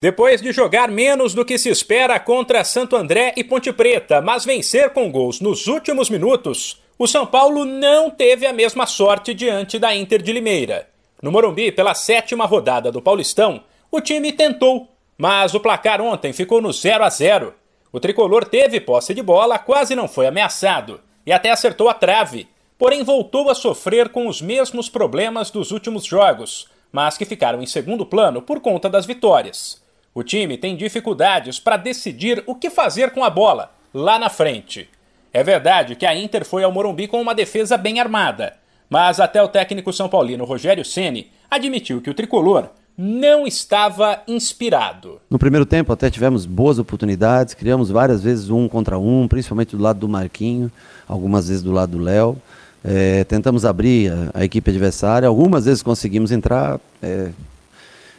[0.00, 4.44] Depois de jogar menos do que se espera contra Santo André e Ponte Preta, mas
[4.44, 9.76] vencer com gols nos últimos minutos, o São Paulo não teve a mesma sorte diante
[9.76, 10.88] da Inter de Limeira.
[11.20, 16.62] No Morumbi, pela sétima rodada do Paulistão, o time tentou, mas o placar ontem ficou
[16.62, 17.52] no 0 a 0.
[17.90, 22.46] O tricolor teve posse de bola, quase não foi ameaçado e até acertou a trave,
[22.78, 27.66] porém voltou a sofrer com os mesmos problemas dos últimos jogos, mas que ficaram em
[27.66, 29.87] segundo plano por conta das vitórias.
[30.14, 34.88] O time tem dificuldades para decidir o que fazer com a bola lá na frente.
[35.32, 38.54] É verdade que a Inter foi ao Morumbi com uma defesa bem armada,
[38.88, 45.20] mas até o técnico são paulino Rogério Ceni admitiu que o tricolor não estava inspirado.
[45.30, 49.82] No primeiro tempo até tivemos boas oportunidades, criamos várias vezes um contra um, principalmente do
[49.82, 50.70] lado do Marquinho,
[51.06, 52.36] algumas vezes do lado do Léo.
[52.84, 57.30] É, tentamos abrir a, a, equipe adversária, algumas vezes conseguimos entrar, é,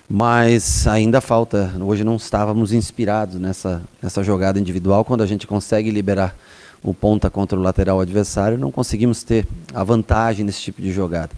[0.09, 1.71] mas ainda falta.
[1.79, 5.05] Hoje não estávamos inspirados nessa, nessa jogada individual.
[5.05, 6.35] Quando a gente consegue liberar
[6.81, 11.31] o ponta contra o lateral adversário, não conseguimos ter a vantagem nesse tipo de jogada.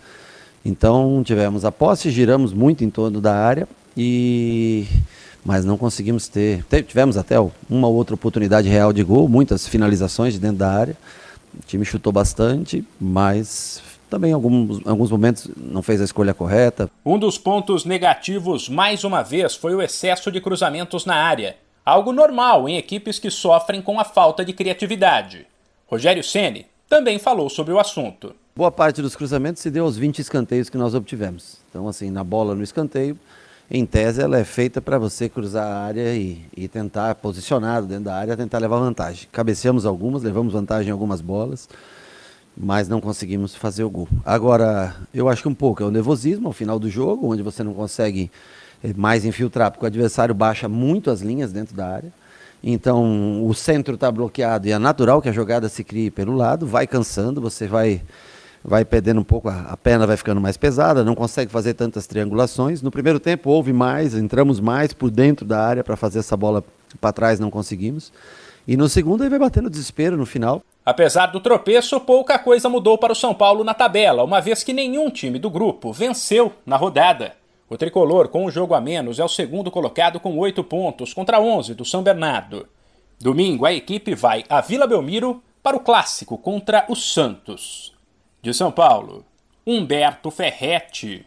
[0.63, 4.87] Então tivemos a posse, giramos muito em torno da área e
[5.43, 6.63] mas não conseguimos ter.
[6.87, 7.35] Tivemos até
[7.69, 10.95] uma ou outra oportunidade real de gol, muitas finalizações de dentro da área.
[11.53, 13.81] O time chutou bastante, mas
[14.11, 16.91] também em alguns, alguns momentos não fez a escolha correta.
[17.05, 21.55] Um dos pontos negativos, mais uma vez, foi o excesso de cruzamentos na área.
[21.85, 25.47] Algo normal em equipes que sofrem com a falta de criatividade.
[25.87, 28.35] Rogério Ceni também falou sobre o assunto.
[28.53, 31.59] Boa parte dos cruzamentos se deu aos 20 escanteios que nós obtivemos.
[31.69, 33.17] Então, assim, na bola no escanteio,
[33.69, 38.05] em tese, ela é feita para você cruzar a área e, e, tentar, posicionado dentro
[38.05, 39.29] da área, tentar levar vantagem.
[39.31, 41.69] Cabeceamos algumas, levamos vantagem em algumas bolas
[42.55, 44.07] mas não conseguimos fazer o gol.
[44.25, 47.63] Agora, eu acho que um pouco é o nervosismo ao final do jogo, onde você
[47.63, 48.31] não consegue
[48.83, 52.11] eh, mais infiltrar, porque o adversário baixa muito as linhas dentro da área.
[52.63, 56.67] Então, o centro está bloqueado e é natural que a jogada se crie pelo lado,
[56.67, 58.01] vai cansando, você vai
[58.63, 62.05] vai perdendo um pouco, a, a perna vai ficando mais pesada, não consegue fazer tantas
[62.05, 62.81] triangulações.
[62.81, 66.63] No primeiro tempo houve mais, entramos mais por dentro da área para fazer essa bola
[66.99, 68.11] para trás, não conseguimos.
[68.67, 70.61] E no segundo aí vai batendo desespero no final.
[70.85, 74.73] Apesar do tropeço, pouca coisa mudou para o São Paulo na tabela, uma vez que
[74.73, 77.35] nenhum time do grupo venceu na rodada.
[77.69, 81.39] O tricolor, com um jogo a menos, é o segundo colocado com oito pontos contra
[81.39, 82.67] 11 do São Bernardo.
[83.19, 87.93] Domingo, a equipe vai a Vila Belmiro para o clássico contra o Santos.
[88.41, 89.23] De São Paulo,
[89.65, 91.19] Humberto Ferretti.